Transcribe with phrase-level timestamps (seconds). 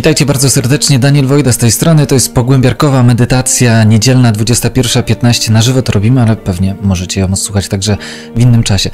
[0.00, 2.06] Witajcie bardzo serdecznie, Daniel Wojda z tej strony.
[2.06, 5.50] To jest pogłębiarkowa medytacja niedzielna 21.15.
[5.50, 7.96] Na żywo to robimy, ale pewnie możecie ją słuchać także
[8.36, 8.90] w innym czasie.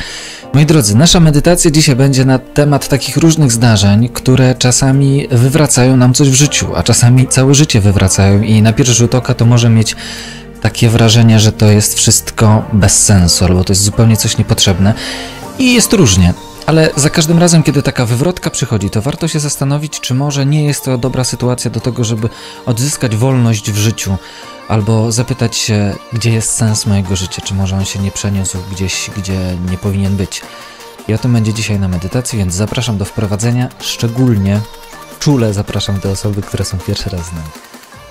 [0.55, 6.15] Moi drodzy, nasza medytacja dzisiaj będzie na temat takich różnych zdarzeń, które czasami wywracają nam
[6.15, 9.71] coś w życiu, a czasami całe życie wywracają i na pierwszy rzut oka to może
[9.71, 9.97] mieć
[10.61, 14.95] takie wrażenie, że to jest wszystko bez sensu, albo to jest zupełnie coś niepotrzebne.
[15.59, 16.35] I jest różnie.
[16.67, 20.65] Ale za każdym razem, kiedy taka wywrotka przychodzi, to warto się zastanowić, czy może nie
[20.65, 22.29] jest to dobra sytuacja do tego, żeby
[22.67, 24.17] odzyskać wolność w życiu,
[24.69, 29.11] albo zapytać się, gdzie jest sens mojego życia, czy może on się nie przeniósł gdzieś,
[29.17, 30.43] gdzie nie powinien być.
[31.09, 34.61] I o tym będzie dzisiaj na medytacji, więc zapraszam do wprowadzenia, szczególnie
[35.19, 37.49] czule zapraszam te osoby, które są pierwszy raz z nami.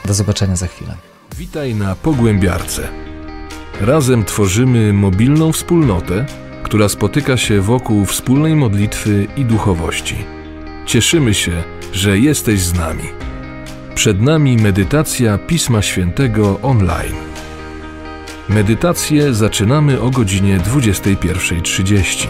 [0.05, 0.95] Do zobaczenia za chwilę.
[1.37, 2.89] Witaj na Pogłębiarce.
[3.81, 6.25] Razem tworzymy mobilną wspólnotę,
[6.65, 10.15] która spotyka się wokół wspólnej modlitwy i duchowości.
[10.85, 11.51] Cieszymy się,
[11.93, 13.09] że jesteś z nami.
[13.95, 17.15] Przed nami medytacja Pisma Świętego online.
[18.49, 22.27] Medytację zaczynamy o godzinie 21.30.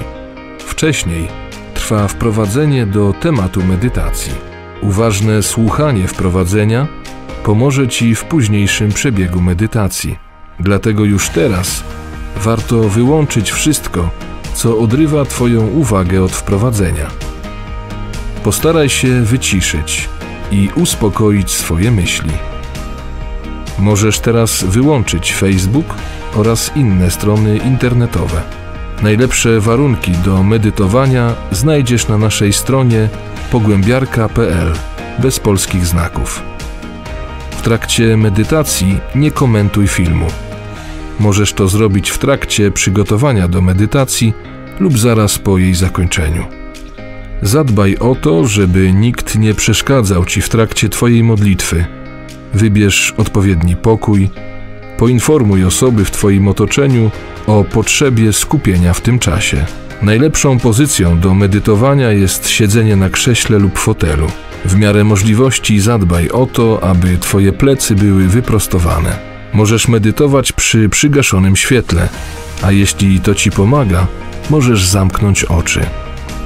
[0.59, 1.27] Wcześniej
[1.73, 4.33] trwa wprowadzenie do tematu medytacji.
[4.81, 6.87] Uważne słuchanie wprowadzenia
[7.43, 10.19] pomoże Ci w późniejszym przebiegu medytacji.
[10.59, 11.83] Dlatego już teraz
[12.37, 14.09] warto wyłączyć wszystko,
[14.55, 17.07] co odrywa Twoją uwagę od wprowadzenia.
[18.43, 20.09] Postaraj się wyciszyć
[20.51, 22.31] i uspokoić swoje myśli.
[23.79, 25.95] Możesz teraz wyłączyć Facebook
[26.35, 28.41] oraz inne strony internetowe.
[29.01, 33.09] Najlepsze warunki do medytowania znajdziesz na naszej stronie
[33.51, 34.73] pogłębiarka.pl
[35.19, 36.43] bez polskich znaków.
[37.51, 40.27] W trakcie medytacji nie komentuj filmu.
[41.19, 44.33] Możesz to zrobić w trakcie przygotowania do medytacji
[44.79, 46.45] lub zaraz po jej zakończeniu.
[47.41, 51.85] Zadbaj o to, żeby nikt nie przeszkadzał ci w trakcie Twojej modlitwy.
[52.53, 54.29] Wybierz odpowiedni pokój,
[54.97, 57.11] poinformuj osoby w Twoim otoczeniu
[57.47, 59.65] o potrzebie skupienia w tym czasie.
[60.01, 64.27] Najlepszą pozycją do medytowania jest siedzenie na krześle lub fotelu.
[64.65, 69.34] W miarę możliwości zadbaj o to, aby Twoje plecy były wyprostowane.
[69.53, 72.09] Możesz medytować przy przygaszonym świetle,
[72.61, 74.07] a jeśli to Ci pomaga,
[74.49, 75.85] możesz zamknąć oczy.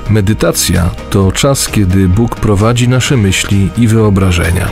[0.10, 4.70] Medytacja to czas, kiedy Bóg prowadzi nasze myśli i wyobrażenia.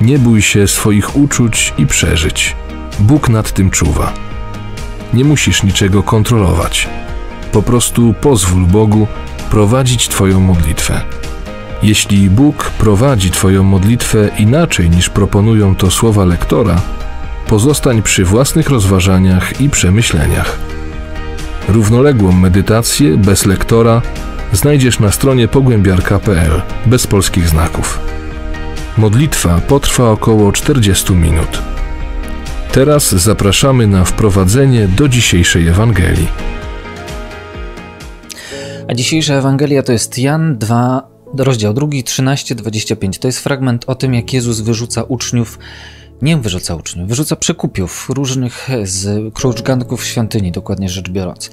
[0.00, 2.56] Nie bój się swoich uczuć i przeżyć.
[2.98, 4.12] Bóg nad tym czuwa.
[5.14, 6.88] Nie musisz niczego kontrolować.
[7.52, 9.06] Po prostu pozwól Bogu
[9.50, 11.00] prowadzić Twoją modlitwę.
[11.82, 16.80] Jeśli Bóg prowadzi Twoją modlitwę inaczej niż proponują to słowa lektora,
[17.48, 20.58] pozostań przy własnych rozważaniach i przemyśleniach.
[21.68, 24.02] Równoległą medytację bez lektora
[24.52, 28.00] znajdziesz na stronie pogłębiarka.pl bez polskich znaków.
[28.98, 31.62] Modlitwa potrwa około 40 minut.
[32.72, 36.28] Teraz zapraszamy na wprowadzenie do dzisiejszej Ewangelii.
[38.88, 41.02] A dzisiejsza Ewangelia to jest Jan 2,
[41.38, 43.18] rozdział 2, 13-25.
[43.18, 45.58] To jest fragment o tym, jak Jezus wyrzuca uczniów
[46.22, 51.50] nie wyrzuca uczniów, wyrzuca przekupiów różnych z kruczganków świątyni, dokładnie rzecz biorąc.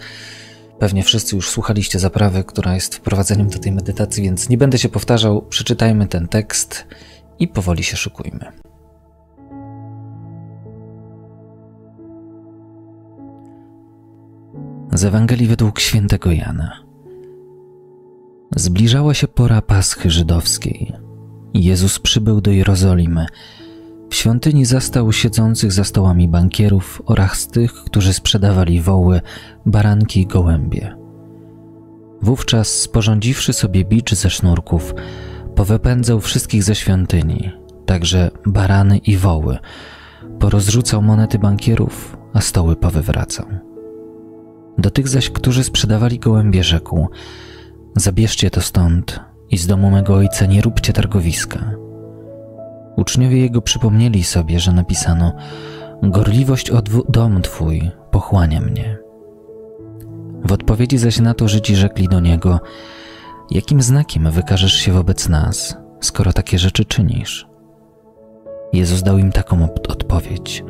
[0.79, 4.89] Pewnie wszyscy już słuchaliście zaprawy, która jest wprowadzeniem do tej medytacji, więc nie będę się
[4.89, 5.41] powtarzał.
[5.41, 6.87] Przeczytajmy ten tekst
[7.39, 8.51] i powoli się szykujmy.
[14.93, 16.71] Z Ewangelii według świętego Jana.
[18.55, 20.93] Zbliżała się pora Paschy żydowskiej.
[21.53, 23.25] Jezus przybył do Jerozolimy
[24.15, 29.21] w świątyni zastał siedzących za stołami bankierów oraz tych, którzy sprzedawali woły,
[29.65, 30.95] baranki i gołębie.
[32.21, 34.93] Wówczas, sporządziwszy sobie bicz ze sznurków,
[35.55, 37.51] powypędzał wszystkich ze świątyni,
[37.85, 39.57] także barany i woły,
[40.39, 43.45] porozrzucał monety bankierów, a stoły powywracał.
[44.77, 47.07] Do tych zaś, którzy sprzedawali gołębie, rzekł:
[47.95, 51.84] Zabierzcie to stąd i z domu mego ojca nie róbcie targowiska
[52.95, 55.33] Uczniowie jego przypomnieli sobie, że napisano:
[56.03, 58.97] Gorliwość o dom twój pochłania mnie.
[60.45, 62.59] W odpowiedzi zaś na to Żydzi rzekli do niego:
[63.51, 67.47] Jakim znakiem wykażesz się wobec nas, skoro takie rzeczy czynisz?
[68.73, 70.63] Jezus dał im taką odpowiedź: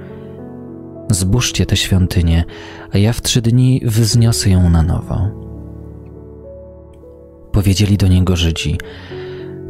[1.11, 2.43] Zbóżcie tę świątynię,
[2.91, 5.27] a ja w trzy dni wzniosę ją na nowo.
[7.51, 8.77] Powiedzieli do niego Żydzi: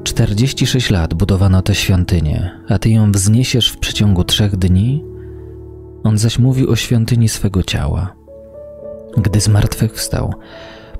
[0.05, 5.03] 46 lat budowano tę świątynię, a ty ją wzniesiesz w przeciągu trzech dni?
[6.03, 8.15] On zaś mówił o świątyni swego ciała.
[9.17, 10.33] Gdy zmartwychwstał,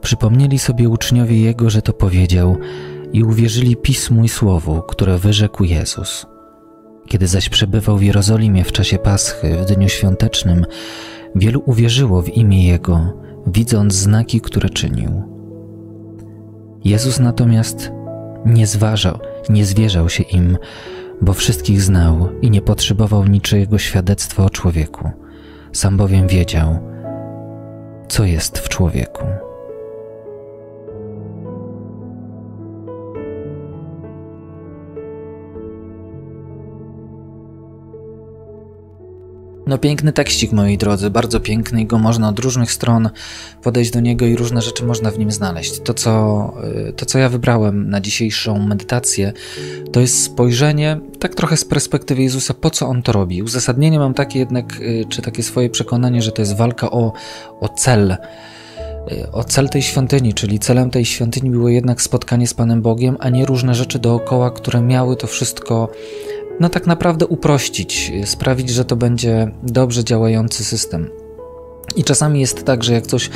[0.02, 2.58] przypomnieli sobie uczniowie jego, że to powiedział
[3.14, 6.26] i uwierzyli pismu i słowu, które wyrzekł Jezus.
[7.08, 10.66] Kiedy zaś przebywał w Jerozolimie w czasie Paschy, w dniu świątecznym,
[11.36, 13.14] wielu uwierzyło w imię Jego,
[13.48, 15.24] widząc znaki, które czynił.
[16.84, 17.95] Jezus natomiast
[18.46, 19.20] nie zważał,
[19.50, 20.58] nie zwierzał się im,
[21.22, 25.12] bo wszystkich znał i nie potrzebował niczyjego świadectwa o człowieku.
[25.72, 26.80] Sam bowiem wiedział,
[28.08, 29.24] co jest w człowieku.
[39.68, 43.10] No piękny tekścik, moi drodzy, bardzo piękny i go można od różnych stron
[43.64, 45.80] podejść do niego i różne rzeczy można w nim znaleźć.
[45.80, 46.54] To co,
[46.90, 49.34] y, to, co ja wybrałem na dzisiejszą medytację,
[49.92, 53.44] to jest spojrzenie tak trochę z perspektywy Jezusa, po co On to robi.
[53.44, 57.14] Uzasadnienie mam takie jednak, y, czy takie swoje przekonanie, że to jest walka o,
[57.60, 62.54] o cel, y, o cel tej świątyni, czyli celem tej świątyni było jednak spotkanie z
[62.54, 65.90] Panem Bogiem, a nie różne rzeczy dookoła, które miały to wszystko
[66.60, 71.10] no tak naprawdę uprościć, sprawić, że to będzie dobrze działający system.
[71.96, 73.30] I czasami jest tak, że jak coś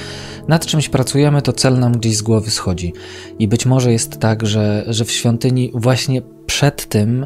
[0.48, 2.94] nad czymś pracujemy, to cel nam gdzieś z głowy schodzi.
[3.39, 7.25] I być może jest tak, że, że w świątyni właśnie przed tym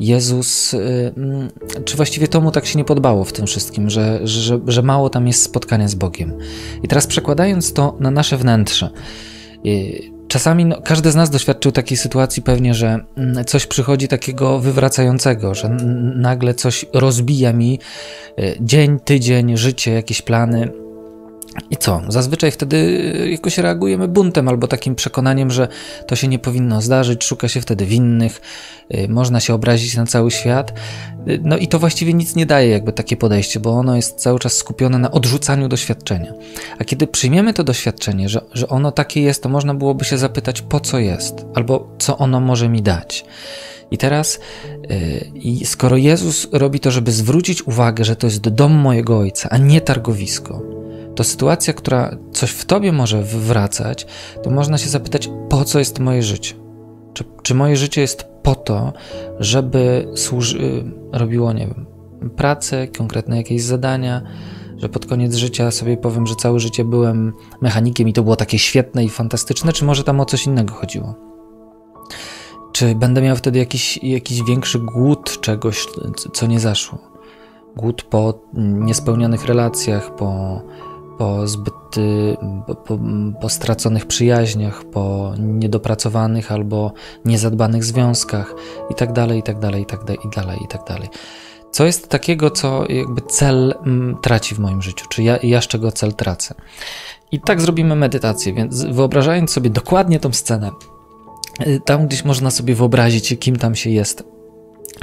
[0.00, 1.12] Jezus, y,
[1.84, 5.10] czy właściwie to mu tak się nie podobało w tym wszystkim, że, że, że mało
[5.10, 6.32] tam jest spotkania z Bogiem.
[6.82, 8.90] I teraz przekładając to na nasze wnętrze,
[9.66, 14.58] y, Czasami no, każdy z nas doświadczył takiej sytuacji pewnie, że mm, coś przychodzi takiego
[14.58, 15.68] wywracającego, że
[16.16, 17.78] nagle coś rozbija mi
[18.38, 20.68] y, dzień, tydzień, życie, jakieś plany.
[21.70, 22.02] I co?
[22.08, 25.68] Zazwyczaj wtedy jakoś reagujemy buntem albo takim przekonaniem, że
[26.06, 28.40] to się nie powinno zdarzyć, szuka się wtedy winnych,
[28.94, 30.72] y, można się obrazić na cały świat.
[31.28, 34.38] Y, no i to właściwie nic nie daje, jakby takie podejście, bo ono jest cały
[34.38, 36.32] czas skupione na odrzucaniu doświadczenia.
[36.78, 40.62] A kiedy przyjmiemy to doświadczenie, że, że ono takie jest, to można byłoby się zapytać,
[40.62, 43.24] po co jest, albo co ono może mi dać.
[43.90, 44.40] I teraz,
[45.44, 49.58] yy, skoro Jezus robi to, żeby zwrócić uwagę, że to jest dom mojego ojca, a
[49.58, 50.79] nie targowisko,
[51.14, 54.06] to sytuacja, która coś w tobie może wywracać,
[54.42, 56.54] to można się zapytać, po co jest moje życie?
[57.14, 58.92] Czy, czy moje życie jest po to,
[59.38, 61.86] żeby służy, robiło, nie wiem,
[62.36, 64.22] pracę, konkretne jakieś zadania,
[64.76, 68.58] że pod koniec życia sobie powiem, że całe życie byłem mechanikiem i to było takie
[68.58, 71.14] świetne i fantastyczne, czy może tam o coś innego chodziło?
[72.72, 75.86] Czy będę miał wtedy jakiś, jakiś większy głód czegoś,
[76.32, 76.98] co nie zaszło?
[77.76, 80.60] Głód po niespełnionych relacjach, po
[81.20, 82.36] po zbyt y,
[82.66, 82.98] po,
[83.40, 86.92] po, straconych przyjaźniach, po niedopracowanych albo
[87.24, 88.54] niezadbanych związkach
[88.90, 91.08] i tak dalej, i tak dalej, i tak dalej, i dalej, i tak dalej.
[91.70, 95.66] Co jest takiego, co jakby cel mm, traci w moim życiu, czy ja, ja z
[95.66, 96.54] czego cel tracę.
[97.32, 100.70] I tak zrobimy medytację, więc wyobrażając sobie dokładnie tą scenę,
[101.66, 104.24] y, tam gdzieś można sobie wyobrazić, kim tam się jest,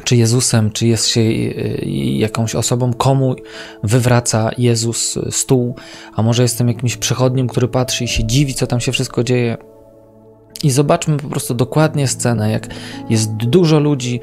[0.04, 1.82] czy Jezusem, czy jest się y,
[2.18, 3.36] jakąś osobą, komu
[3.84, 5.76] wywraca Jezus stół,
[6.14, 9.58] a może jestem jakimś przechodnim, który patrzy i się dziwi, co tam się wszystko dzieje.
[10.64, 12.68] I zobaczmy po prostu dokładnie scenę, jak
[13.10, 14.20] jest dużo ludzi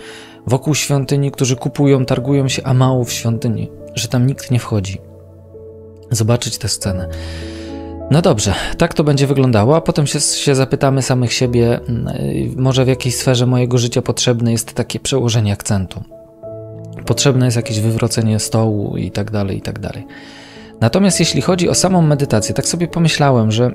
[0.47, 4.99] wokół świątyni, którzy kupują, targują się, a mało w świątyni, że tam nikt nie wchodzi.
[6.11, 7.09] Zobaczyć tę scenę.
[8.11, 12.15] No dobrze, tak to będzie wyglądało, a potem się, się zapytamy samych siebie, mm,
[12.57, 16.03] może w jakiej sferze mojego życia potrzebne jest takie przełożenie akcentu.
[17.07, 20.07] Potrzebne jest jakieś wywrócenie stołu i tak dalej, i tak dalej.
[20.81, 23.73] Natomiast jeśli chodzi o samą medytację, tak sobie pomyślałem, że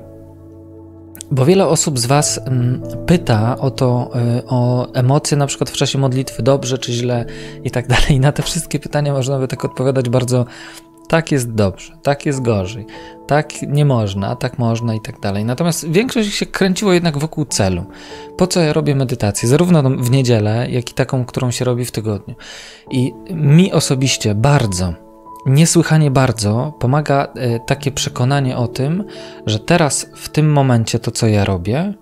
[1.30, 5.76] bo wiele osób z Was mm, pyta o to, y, o emocje na przykład w
[5.76, 7.24] czasie modlitwy, dobrze czy źle
[7.64, 8.10] i tak dalej.
[8.10, 10.46] I na te wszystkie pytania można by tak odpowiadać bardzo
[11.10, 12.86] tak jest dobrze, tak jest gorzej,
[13.26, 15.44] tak nie można, tak można i tak dalej.
[15.44, 17.84] Natomiast większość się kręciło jednak wokół celu.
[18.36, 19.48] Po co ja robię medytację?
[19.48, 22.34] Zarówno w niedzielę, jak i taką, którą się robi w tygodniu.
[22.90, 24.94] I mi osobiście bardzo,
[25.46, 29.04] niesłychanie bardzo pomaga e, takie przekonanie o tym,
[29.46, 31.94] że teraz, w tym momencie, to co ja robię,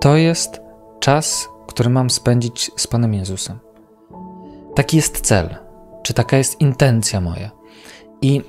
[0.00, 0.60] to jest
[1.00, 3.58] czas, który mam spędzić z Panem Jezusem.
[4.74, 5.56] Taki jest cel,
[6.02, 7.59] czy taka jest intencja moja.
[8.22, 8.42] I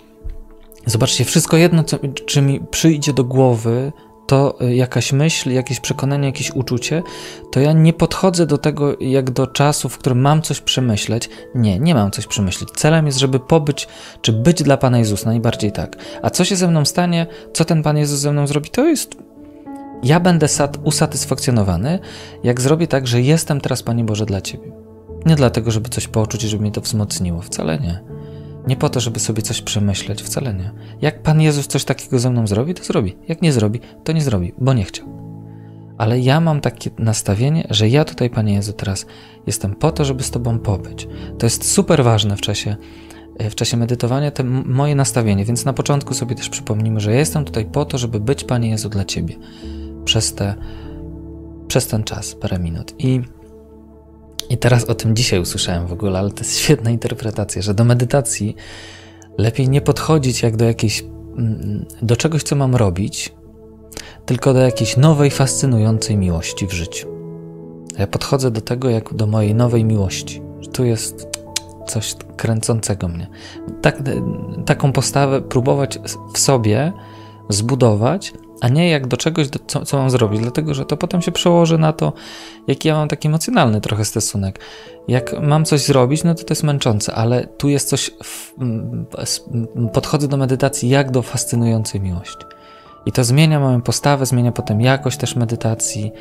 [0.86, 3.92] zobaczcie, wszystko jedno, co, czy mi przyjdzie do głowy,
[4.32, 7.04] to y, jakaś myśl, jakieś przekonanie, jakieś uczucie,
[7.52, 11.30] to ja nie podchodzę do tego jak do czasu, w którym mam coś przemyśleć.
[11.56, 12.70] Nie, nie mam coś przemyśleć.
[12.72, 13.88] Celem jest, żeby pobyć,
[14.22, 15.98] czy być dla Pana Jezusa, najbardziej tak.
[16.22, 19.16] A co się ze mną stanie, co ten Pan Jezus ze mną zrobi, to jest.
[20.04, 20.48] Ja będę
[20.84, 22.00] usatysfakcjonowany,
[22.44, 24.72] jak zrobię tak, że jestem teraz, Panie Boże, dla Ciebie.
[25.26, 28.11] Nie dlatego, żeby coś poczuć, żeby mnie to wzmocniło, wcale nie.
[28.68, 30.72] Nie po to, żeby sobie coś przemyśleć, wcale nie.
[31.02, 33.16] Jak Pan Jezus coś takiego ze mną zrobi, to zrobi.
[33.28, 35.08] Jak nie zrobi, to nie zrobi, bo nie chciał.
[35.98, 39.06] ale ja mam takie nastawienie, że ja tutaj, Panie Jezu, teraz
[39.48, 41.08] jestem po to, żeby z Tobą pobyć.
[41.38, 42.76] To jest super ważne w czasie,
[43.38, 47.20] e, w czasie medytowania, to moje nastawienie, więc na początku sobie też przypomnimy, że ja
[47.20, 49.36] jestem tutaj po to, żeby być, Panie Jezu, dla Ciebie
[50.06, 50.56] przez, te,
[51.68, 52.94] przez ten czas, parę minut.
[53.00, 53.22] I,
[54.52, 57.84] I teraz o tym dzisiaj usłyszałem w ogóle, ale to jest świetna interpretacja, że do
[57.84, 58.56] medytacji
[59.38, 61.04] lepiej nie podchodzić jak do jakiejś,
[61.38, 63.34] mm, do czegoś, co mam robić,
[64.26, 67.08] tylko do jakiejś nowej, fascynującej miłości w życiu.
[67.98, 70.42] Ja podchodzę do tego jak do mojej nowej miłości.
[70.74, 71.28] Tu jest
[71.88, 73.28] coś kręcącego mnie.
[73.82, 74.04] Tak,
[74.66, 76.00] taką postawę próbować
[76.34, 76.94] w sobie
[77.50, 81.22] zbudować, a nie jak do czegoś, do, co, co mam zrobić, dlatego że to potem
[81.22, 82.14] się przełoży na to,
[82.68, 84.60] jaki ja mam taki emocjonalny trochę stosunek.
[85.08, 88.54] Jak mam coś zrobić, no to to jest męczące, ale tu jest coś, w,
[89.94, 92.46] podchodzę do medytacji jak do fascynującej miłości.
[93.06, 96.12] I to zmienia moją postawę, zmienia potem jakość też medytacji.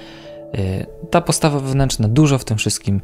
[0.59, 3.01] Y, ta postawa wewnętrzna dużo w tym wszystkim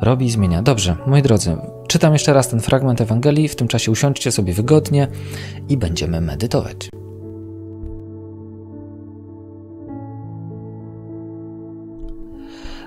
[0.00, 0.62] robi i zmienia.
[0.62, 1.56] Dobrze, moi drodzy,
[1.88, 3.48] czytam jeszcze raz ten fragment Ewangelii.
[3.48, 5.08] W tym czasie usiądźcie sobie wygodnie
[5.68, 6.99] i będziemy medytować.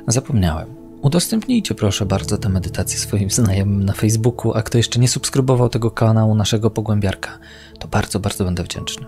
[0.08, 0.76] Zapomniałem.
[1.02, 5.92] Udostępnijcie proszę bardzo tę medytację swoim znajomym na Facebooku, a kto jeszcze nie subskrybował tego
[5.92, 7.40] kanału naszego pogłębiarka,
[7.80, 9.06] to bardzo, bardzo będę wdzięczny.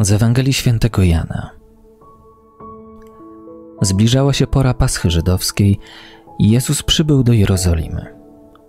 [0.00, 1.50] Z Ewangelii Świętego Jana.
[3.82, 5.78] Zbliżała się pora Paschy Żydowskiej
[6.38, 8.19] i Jezus przybył do Jerozolimy.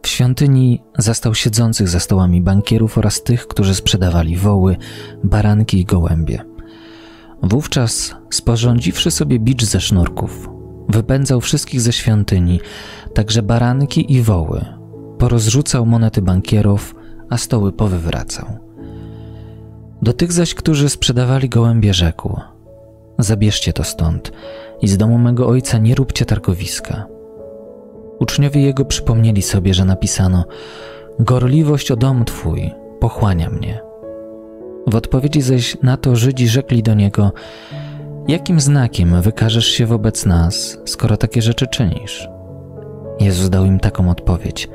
[0.01, 4.77] W świątyni zastał siedzących za stołami bankierów oraz tych, którzy sprzedawali woły,
[5.23, 6.43] baranki i gołębie.
[7.43, 10.49] Wówczas, sporządziwszy sobie bicz ze sznurków,
[10.89, 12.59] wypędzał wszystkich ze świątyni,
[13.13, 14.65] także baranki i woły,
[15.17, 16.95] porozrzucał monety bankierów,
[17.29, 18.57] a stoły powywracał.
[20.01, 22.39] Do tych zaś, którzy sprzedawali gołębie, rzekł:
[23.19, 24.31] Zabierzcie to stąd
[24.81, 27.05] i z domu mego ojca nie róbcie targowiska.
[28.21, 30.45] Uczniowie jego przypomnieli sobie, że napisano:
[31.19, 33.81] Gorliwość o dom twój pochłania mnie.
[34.87, 37.31] W odpowiedzi zaś na to Żydzi rzekli do niego:
[38.27, 42.29] Jakim znakiem wykażesz się wobec nas, skoro takie rzeczy czynisz?
[43.19, 44.69] Jezus dał im taką odpowiedź: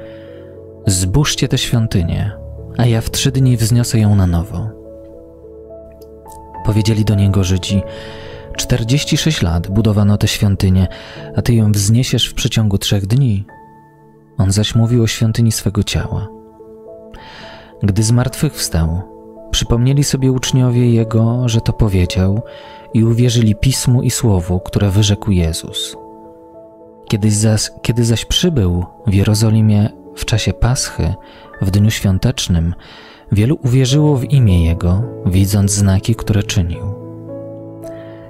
[0.87, 2.33] Zbóżcie tę świątynię,
[2.77, 4.71] a ja w trzy dni wzniosę ją na nowo.
[6.65, 7.83] Powiedzieli do niego Żydzi:
[8.57, 10.87] 46 lat budowano tę świątynię,
[11.37, 13.45] a ty ją wzniesiesz w przeciągu trzech dni.
[14.39, 16.29] On zaś mówił o świątyni swego ciała.
[17.83, 19.03] Gdy zmartwychwstał,
[19.51, 22.43] przypomnieli sobie uczniowie jego, że to powiedział,
[22.95, 25.97] i uwierzyli pismu i słowu, które wyrzekł Jezus.
[27.09, 31.15] Kiedy zaś, kiedy zaś przybył w Jerozolimie w czasie Paschy,
[31.63, 32.75] w dniu świątecznym,
[33.33, 36.96] Wielu uwierzyło w imię Jego, widząc znaki, które czynił.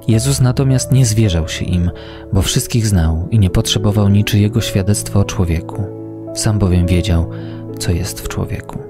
[0.09, 1.91] Jezus natomiast nie zwierzał się im,
[2.33, 5.85] bo wszystkich znał i nie potrzebował niczyjego świadectwa o człowieku.
[6.35, 7.31] Sam bowiem wiedział,
[7.79, 8.86] co jest w człowieku.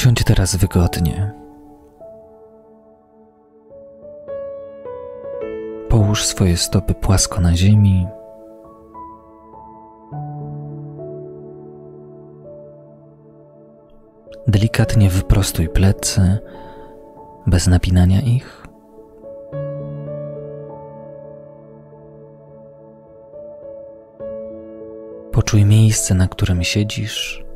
[0.00, 1.32] Usiądź teraz wygodnie.
[5.88, 8.06] Połóż swoje stopy płasko na ziemi.
[14.46, 16.38] Delikatnie wyprostuj plecy,
[17.46, 18.66] bez napinania ich.
[25.32, 27.49] Poczuj miejsce, na którym siedzisz.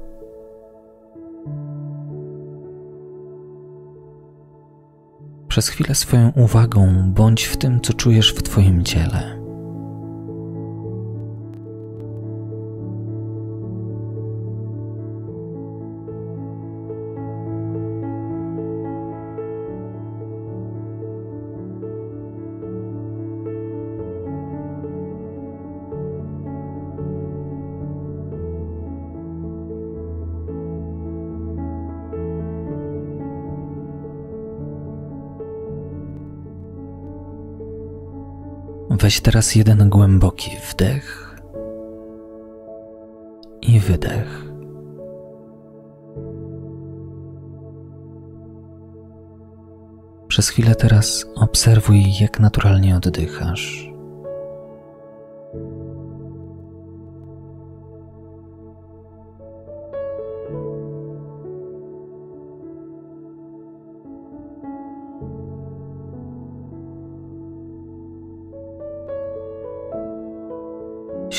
[5.54, 9.43] Przez chwilę swoją uwagą bądź w tym, co czujesz w Twoim ciele.
[39.04, 41.36] Weź teraz jeden głęboki wdech
[43.62, 44.44] i wydech.
[50.28, 53.93] Przez chwilę teraz obserwuj, jak naturalnie oddychasz.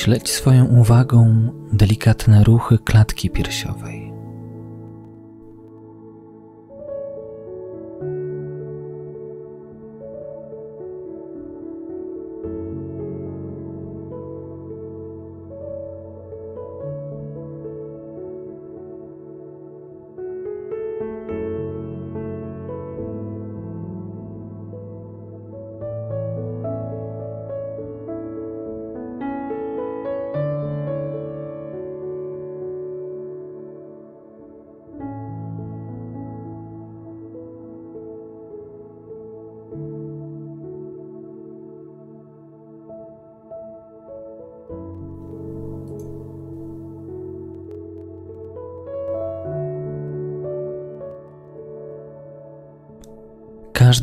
[0.06, 4.14] Śledź swoją uwagą delikatne ruchy klatki piersiowej.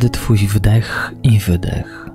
[0.03, 2.09] Każdy Twój wdech i wydech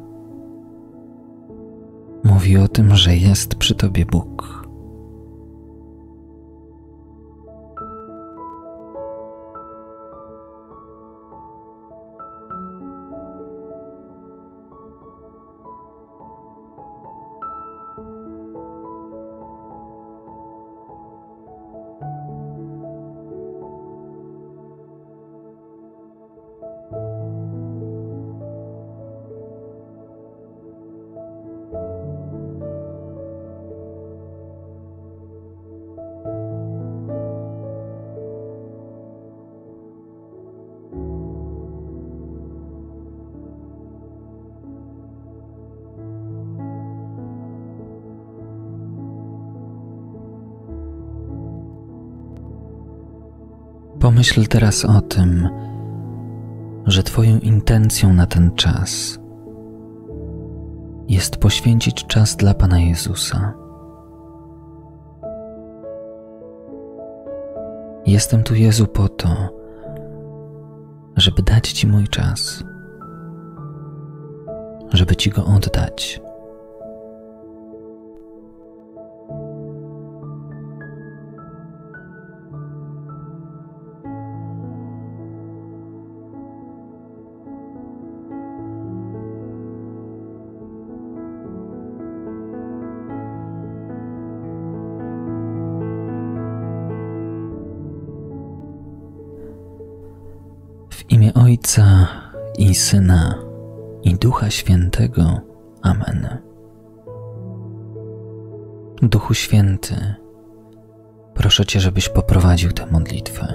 [2.24, 4.66] mówi o tym, że jest przy Tobie Bóg.
[54.08, 55.50] Pomyśl teraz o tym,
[56.86, 59.20] że Twoją intencją na ten czas
[61.08, 63.54] jest poświęcić czas dla Pana Jezusa.
[68.06, 69.28] Jestem tu, Jezu, po to,
[71.15, 72.63] żeby dać Ci mój czas,
[74.93, 76.22] żeby Ci go oddać.
[104.51, 105.41] Świętego.
[105.81, 106.27] Amen.
[109.01, 110.15] Duchu Święty,
[111.33, 113.53] proszę Cię, żebyś poprowadził tę modlitwę.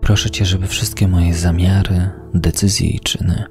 [0.00, 3.44] Proszę Cię, żeby wszystkie moje zamiary, decyzje i czyny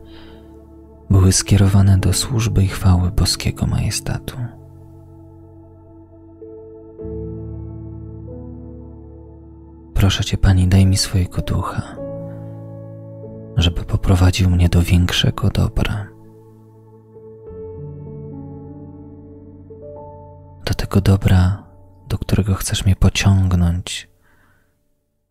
[1.09, 4.37] były skierowane do służby i chwały boskiego majestatu.
[9.93, 11.95] Proszę Cię, Pani, daj mi swojego ducha,
[13.57, 16.07] żeby poprowadził mnie do większego dobra.
[20.65, 21.63] Do tego dobra,
[22.07, 24.09] do którego chcesz mnie pociągnąć,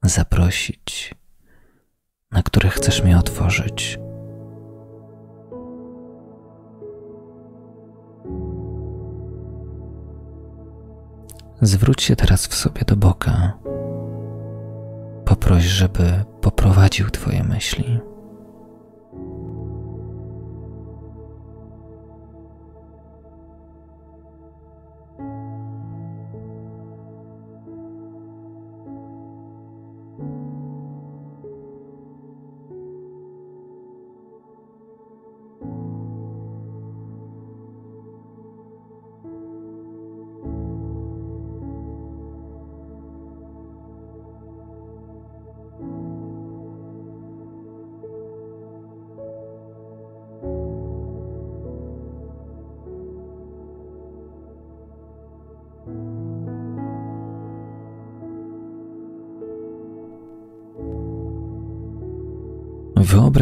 [0.02, 1.14] zaprosić,
[2.30, 3.98] na które chcesz mnie otworzyć.
[11.62, 13.58] Zwróć się teraz w sobie do Boga
[15.24, 18.00] poproś, żeby poprowadził Twoje myśli.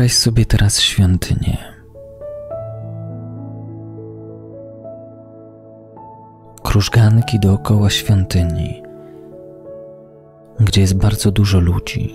[0.05, 1.59] Wyobraź sobie teraz świątynię.
[6.63, 8.83] Krużganki dookoła świątyni,
[10.61, 12.15] gdzie jest bardzo dużo ludzi.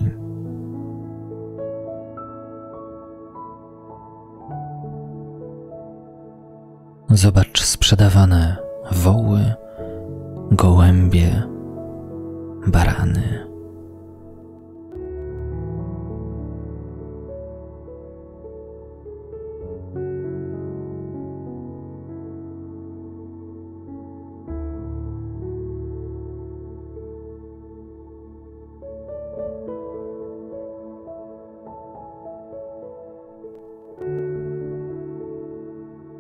[7.10, 8.58] Zobacz sprzedawane
[8.92, 9.54] woły,
[10.52, 11.44] gołębie,
[12.68, 13.49] barany.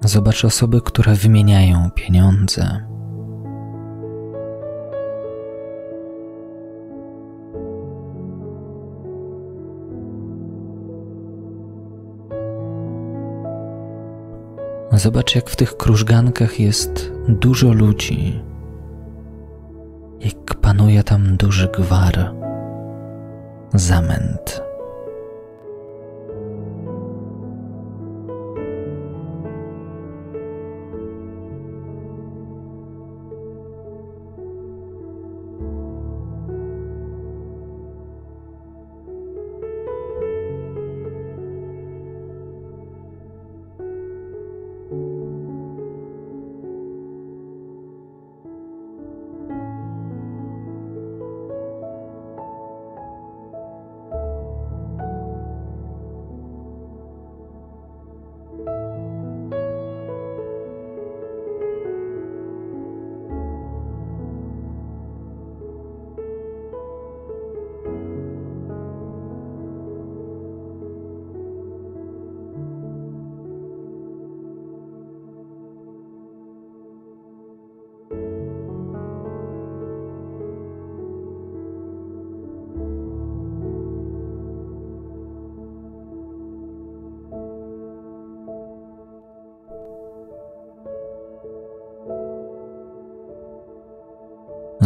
[0.09, 2.87] Zobacz osoby, które wymieniają pieniądze.
[14.91, 18.43] Zobacz, jak w tych krużgankach jest dużo ludzi,
[20.19, 22.33] jak panuje tam duży gwar,
[23.73, 24.58] zamęt.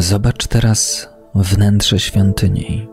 [0.04, 2.90] Zobacz teraz wnętrze świątyni.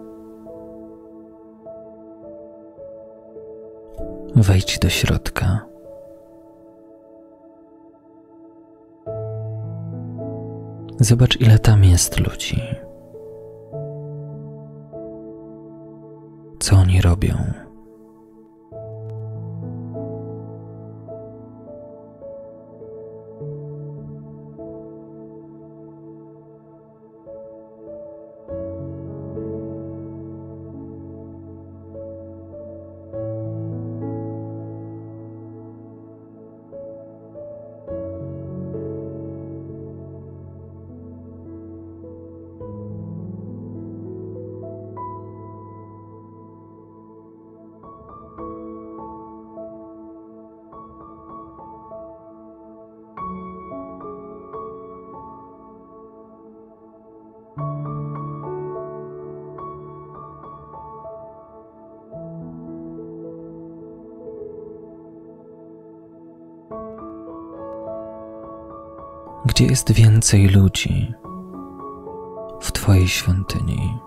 [4.36, 5.66] Wejdź do środka.
[11.00, 12.62] Zobacz, ile tam jest ludzi.
[16.60, 17.69] Co oni robią?
[69.70, 71.12] Jest więcej ludzi?
[72.60, 73.98] W Twojej świątyni.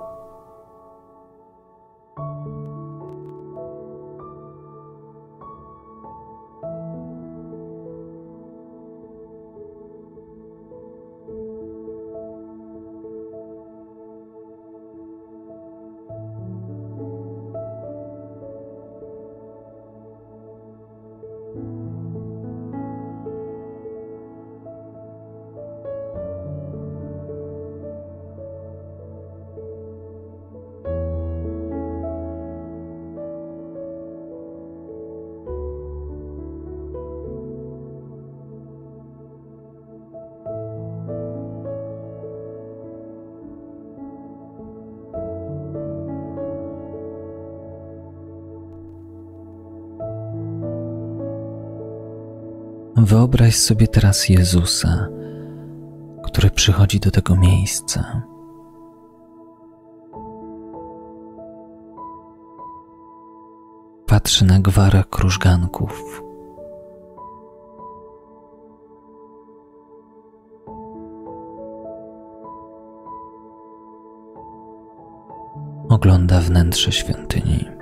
[53.04, 55.08] Wyobraź sobie teraz Jezusa,
[56.24, 58.22] który przychodzi do tego miejsca.
[64.06, 66.24] Patrzy na gwara krużganków.
[75.90, 77.73] Ogląda wnętrze świątyni.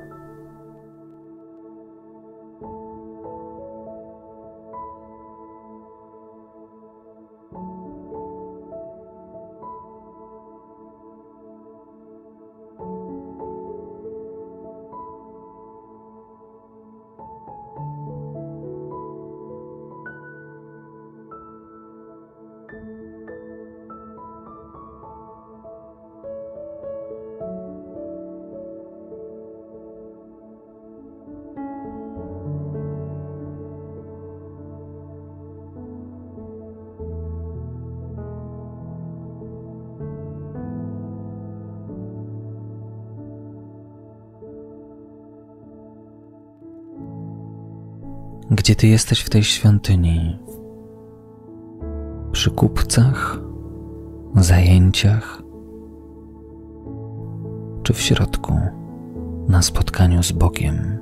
[48.51, 50.39] Gdzie ty jesteś w tej świątyni?
[52.31, 53.39] Przy kupcach,
[54.35, 55.41] zajęciach,
[57.83, 58.53] czy w środku,
[59.47, 60.97] na spotkaniu z Bogiem?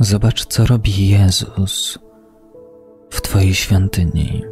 [0.00, 1.98] Zobacz, co robi Jezus
[3.10, 4.49] w Twojej świątyni.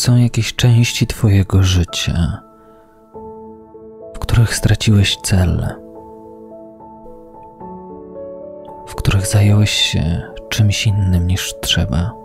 [0.00, 2.42] Są jakieś części Twojego życia,
[4.14, 5.66] w których straciłeś cel,
[8.86, 12.19] w których zająłeś się czymś innym niż trzeba?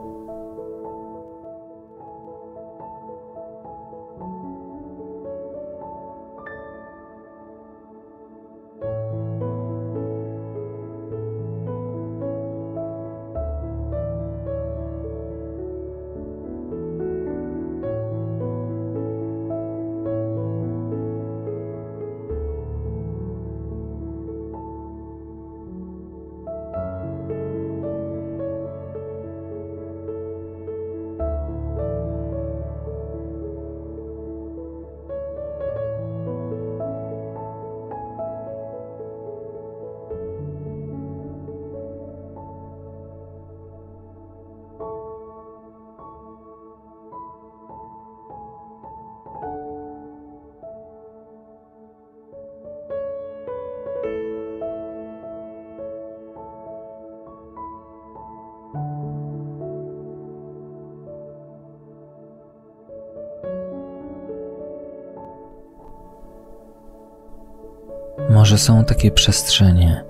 [68.46, 70.04] Może są takie przestrzenie,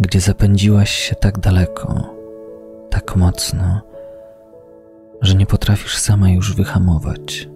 [0.00, 2.14] gdzie zapędziłaś się tak daleko,
[2.90, 3.80] tak mocno,
[5.22, 7.48] że nie potrafisz sama już wyhamować.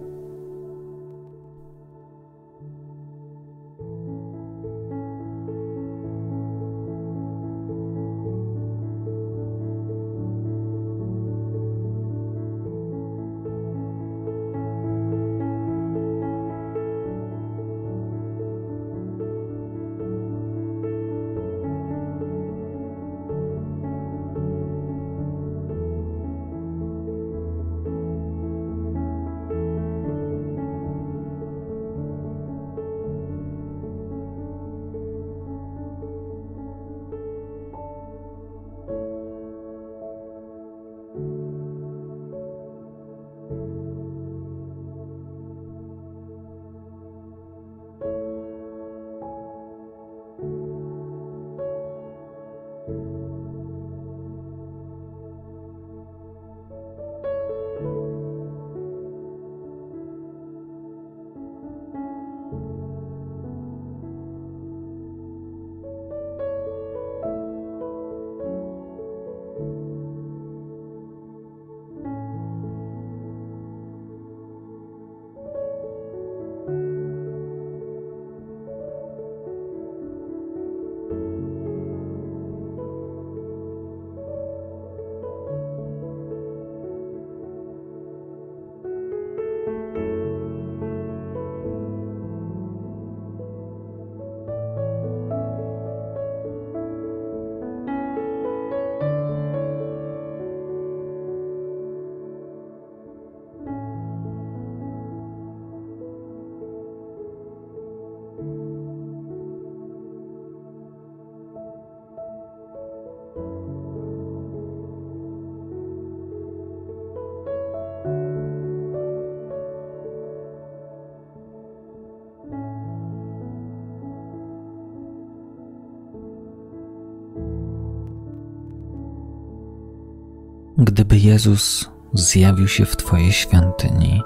[130.83, 134.21] Gdyby Jezus zjawił się w Twojej świątyni,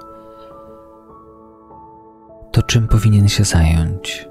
[2.51, 4.29] to czym powinien się zająć?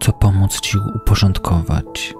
[0.00, 2.14] Co pomóc Ci uporządkować?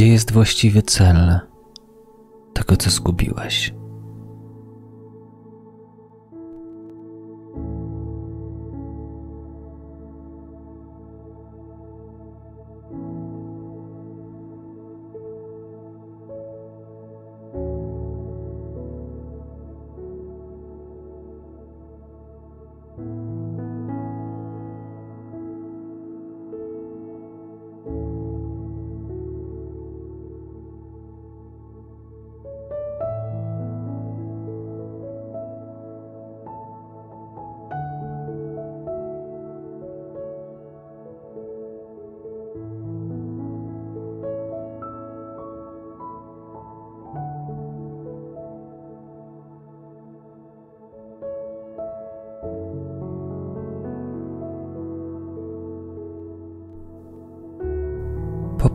[0.00, 1.40] Gdzie jest właściwy cel
[2.52, 3.74] tego, co zgubiłeś?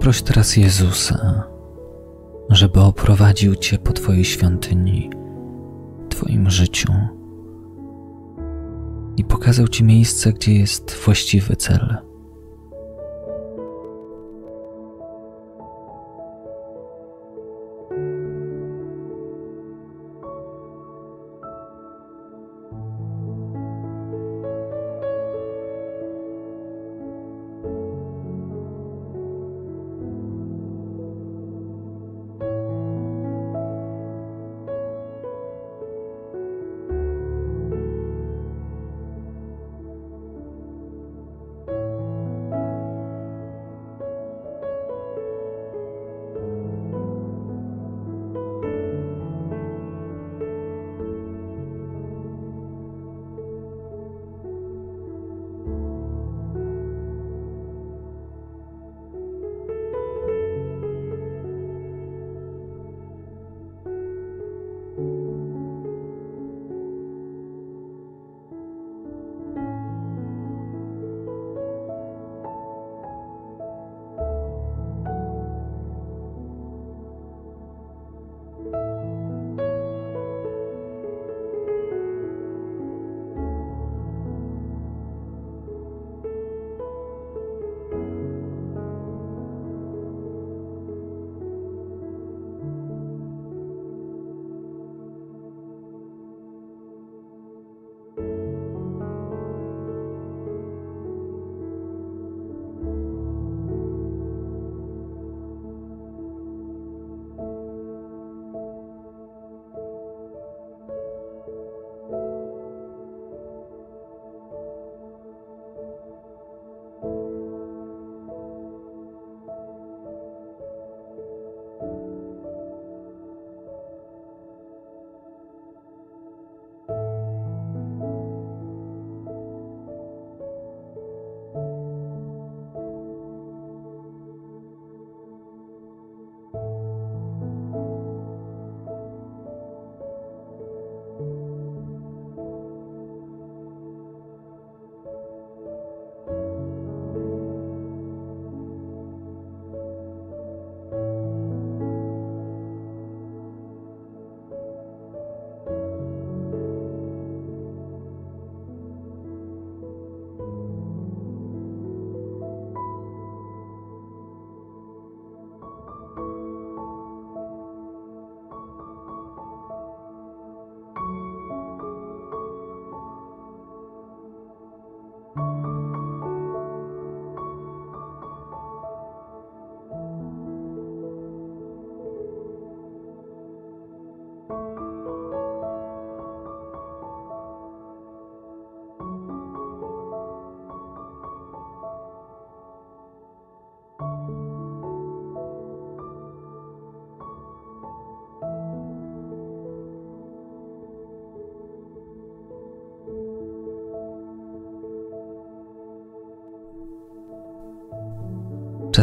[0.06, 1.43] Poproś teraz Jezusa,
[2.49, 5.10] żeby oprowadził Cię po Twojej świątyni,
[6.10, 6.93] Twoim życiu
[9.18, 11.97] i pokazał Ci miejsce, gdzie jest właściwy cel.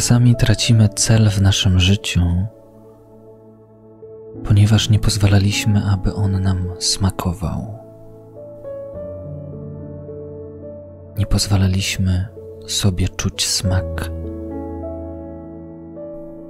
[0.03, 2.21] Czasami tracimy cel w naszym życiu,
[4.45, 7.79] ponieważ nie pozwalaliśmy, aby on nam smakował.
[11.19, 12.29] Nie pozwalaliśmy
[12.67, 14.11] sobie czuć smak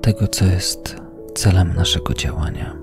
[0.01, 0.97] tego, co jest
[1.35, 2.82] celem naszego działania.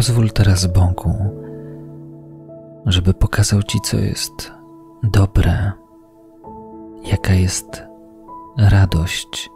[0.00, 1.14] Pozwól teraz Bogu,
[2.86, 4.52] żeby pokazał Ci, co jest
[5.02, 5.72] dobre,
[7.04, 7.82] jaka jest
[8.58, 9.50] radość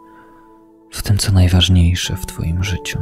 [0.91, 2.99] w tym, co najważniejsze w Twoim życiu.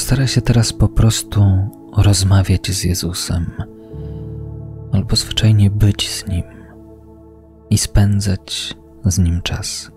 [0.00, 3.50] Postaraj się teraz po prostu rozmawiać z Jezusem,
[4.92, 6.42] albo zwyczajnie być z Nim
[7.70, 8.74] i spędzać
[9.04, 9.90] z Nim czas.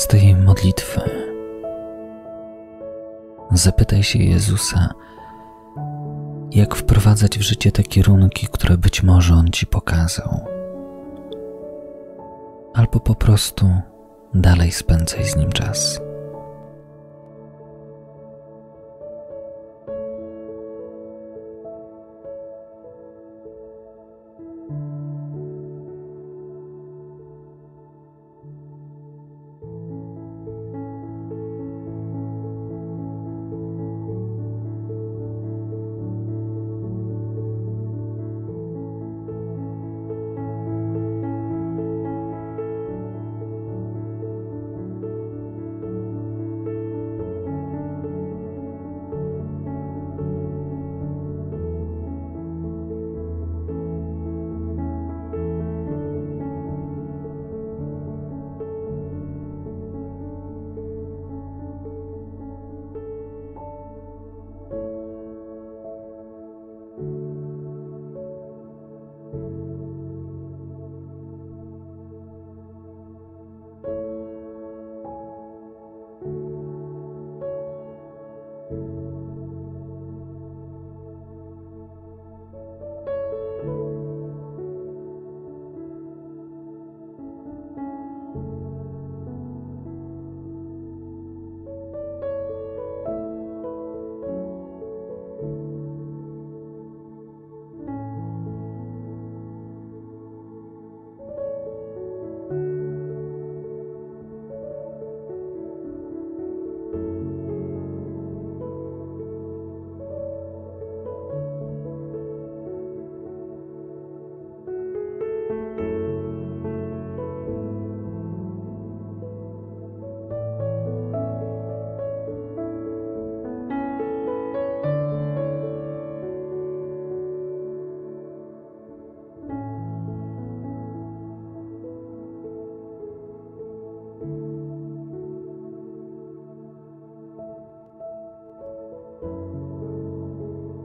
[0.00, 1.00] Koniec tej modlitwy
[3.52, 4.94] zapytaj się Jezusa,
[6.50, 10.44] jak wprowadzać w życie te kierunki, które być może On ci pokazał.
[12.74, 13.66] Albo po prostu
[14.34, 16.00] dalej spędzaj z Nim czas.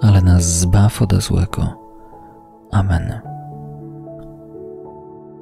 [0.00, 1.86] ale nas zbaw ode złego.
[2.70, 3.20] Amen.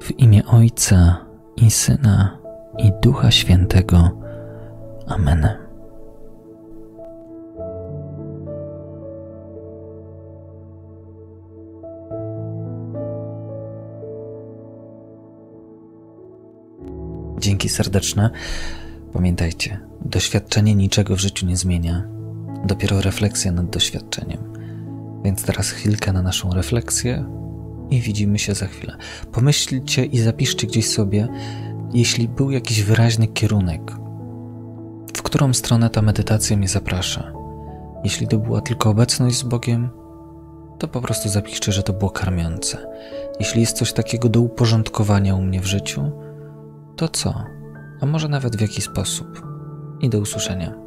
[0.01, 1.25] W imię Ojca
[1.55, 2.37] i Syna
[2.77, 4.09] i Ducha Świętego.
[5.07, 5.49] Amen.
[17.39, 18.29] Dzięki serdeczne.
[19.13, 22.14] Pamiętajcie, doświadczenie niczego w życiu nie zmienia,
[22.65, 24.53] dopiero refleksja nad doświadczeniem.
[25.23, 27.25] Więc teraz chwilkę na naszą refleksję
[27.89, 28.97] i widzimy się za chwilę.
[29.31, 31.27] Pomyślcie i zapiszcie gdzieś sobie,
[31.93, 33.91] jeśli był jakiś wyraźny kierunek,
[35.17, 37.33] w którą stronę ta medytacja mnie zaprasza.
[38.03, 39.89] Jeśli to była tylko obecność z Bogiem,
[40.79, 42.77] to po prostu zapiszcie, że to było karmiące.
[43.39, 46.11] Jeśli jest coś takiego do uporządkowania u mnie w życiu,
[46.95, 47.43] to co?
[48.01, 49.41] A może nawet w jaki sposób?
[50.01, 50.84] I do usłyszenia.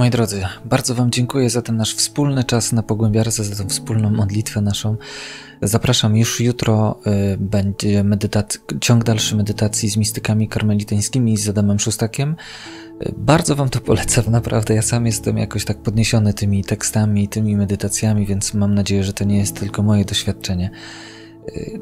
[0.00, 4.10] Moi drodzy, bardzo Wam dziękuję za ten nasz wspólny czas na pogłębiarce, za tą wspólną
[4.10, 4.96] modlitwę naszą.
[5.62, 7.00] Zapraszam już jutro,
[7.34, 12.36] y, będzie medytac- ciąg dalszy medytacji z mistykami karmelitańskimi z Adamem Szustakiem.
[13.02, 14.74] Y, bardzo Wam to polecam, naprawdę.
[14.74, 19.24] Ja sam jestem jakoś tak podniesiony tymi tekstami, tymi medytacjami, więc mam nadzieję, że to
[19.24, 20.70] nie jest tylko moje doświadczenie.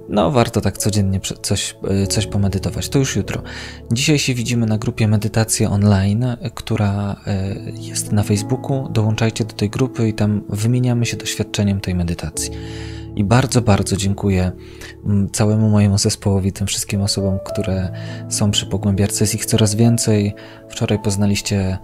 [0.09, 2.89] No, warto tak codziennie coś, y, coś pomedytować.
[2.89, 3.43] To już jutro.
[3.93, 7.17] Dzisiaj się widzimy na grupie Medytacje Online, y, która
[7.67, 8.89] y, jest na Facebooku.
[8.89, 12.51] Dołączajcie do tej grupy i tam wymieniamy się doświadczeniem tej medytacji.
[13.17, 14.53] I bardzo, bardzo dziękuję
[15.05, 17.89] mm, całemu mojemu zespołowi, tym wszystkim osobom, które
[18.29, 19.25] są przy pogłębiarce.
[19.25, 20.35] Jest ich coraz więcej.
[20.69, 21.79] Wczoraj poznaliście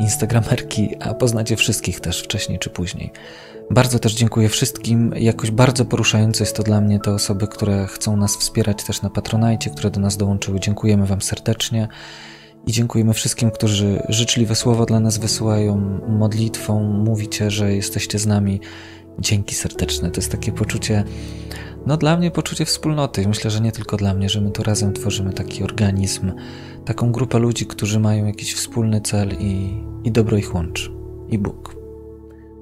[0.00, 3.12] Instagramerki, a poznacie wszystkich też wcześniej czy później.
[3.70, 5.12] Bardzo też dziękuję wszystkim.
[5.16, 9.10] Jakoś bardzo poruszające jest to dla mnie te osoby, które chcą nas wspierać też na
[9.10, 10.60] Patronajcie, które do nas dołączyły.
[10.60, 11.88] Dziękujemy Wam serdecznie.
[12.66, 18.60] I dziękujemy wszystkim, którzy życzliwe słowa dla nas wysyłają, modlitwą, mówicie, że jesteście z nami.
[19.18, 20.10] Dzięki serdeczne.
[20.10, 21.04] To jest takie poczucie,
[21.86, 23.28] no dla mnie poczucie wspólnoty.
[23.28, 26.32] Myślę, że nie tylko dla mnie, że my tu razem tworzymy taki organizm,
[26.84, 30.90] taką grupę ludzi, którzy mają jakiś wspólny cel i, i dobro ich łączy.
[31.28, 31.77] I Bóg.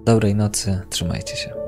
[0.06, 1.65] Dobrej nocy, trzymajcie się.